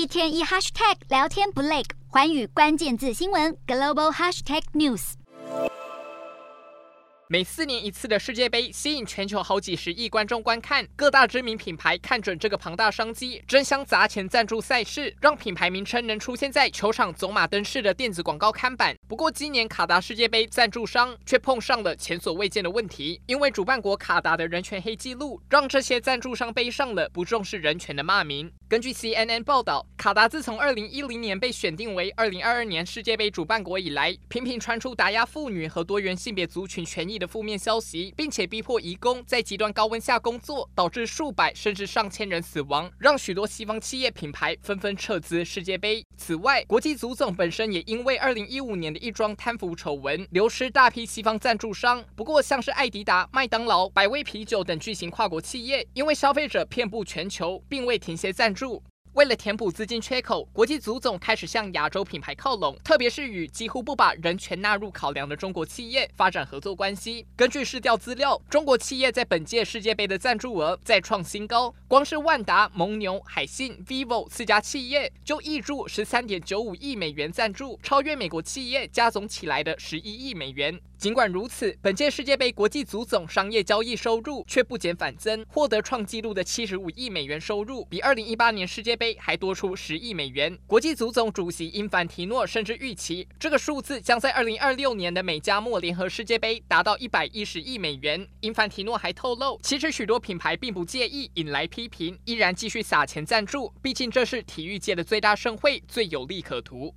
[0.00, 5.12] 一天一 hashtag 聊天不累，环宇关键字新闻 global hashtag news。
[7.28, 18.96] 每四年一次的世界杯吸引全球好几十亿观众观看，各大知名品牌看准这个庞大商机，争相砸钱赞助赛事，让品牌名称能出现在球场走马灯式的电子广告看板。
[19.10, 28.48] 不过，今年卡达世界杯赞助商却碰上了前所未见的问题，因为主办国卡达的人权黑记录，让这些赞助商背上了不重视人权的骂名。
[28.68, 46.06] 根据 CNN 报道，卡达自从2010年被选定为2022年世界杯主办国以来，频频传出打压妇女和多元性别族群权益的负面消息，并且逼迫移工在极端高温下工作，导致数百甚至上千人死亡，让许多西方企业品牌纷纷撤资世界杯。
[46.16, 52.04] 此外，国际足总本身也因为2015年的一桩贪腐丑闻，流失大批西方赞助商。
[52.14, 58.82] 不过，像是爱迪达、麦当劳、百威啤酒等巨型跨国企业，因为消费者遍布全球，并未停歇赞助。
[59.14, 67.26] 为了填补资金缺口，国际足总开始向亚洲品牌靠拢，特别是与几乎不把人权纳入考量的中国企业发展合作关系。
[67.34, 80.80] 根据市调资料，中国企业在本届世界杯的赞助额再创新高，光是万达、蒙牛、海信、vivo 四家企业就挹注十三点九五亿美元赞助，超越美国企业加总起来的十一亿美元。
[80.96, 90.56] 尽管如此，本届世界杯国际足总商业交易收入却不减反增，获得创纪录的七十五亿美元收入，比二零一八年世界杯还多出十亿美元。
[90.66, 98.28] 国际足总主席因凡提诺甚至预期，这个数字将在二零二六年的美加墨联合世界杯达到一百一十亿美元。
[98.40, 106.88] 因凡提诺还透露，其实许多品牌并不介意引来批评，依然继续撒钱赞助，毕竟这是体育界的最大盛会，最有利可图。